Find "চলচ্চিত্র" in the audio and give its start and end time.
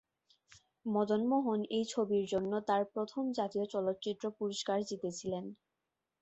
3.73-4.25